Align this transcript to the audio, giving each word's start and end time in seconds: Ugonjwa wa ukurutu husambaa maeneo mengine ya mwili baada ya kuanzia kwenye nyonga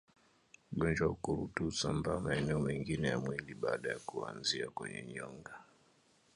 Ugonjwa 0.73 1.07
wa 1.07 1.13
ukurutu 1.13 1.63
husambaa 1.65 2.19
maeneo 2.19 2.59
mengine 2.59 3.07
ya 3.07 3.19
mwili 3.19 3.53
baada 3.55 3.89
ya 3.89 3.99
kuanzia 3.99 4.69
kwenye 4.69 5.03
nyonga 5.03 5.59